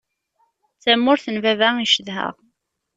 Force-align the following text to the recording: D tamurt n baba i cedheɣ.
D 0.75 0.79
tamurt 0.83 1.25
n 1.33 1.37
baba 1.43 1.69
i 1.79 1.87
cedheɣ. 1.93 2.35